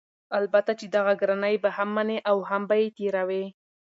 [0.39, 3.45] البته چې دغه ګرانی به هم مني او هم به یې تېروي؛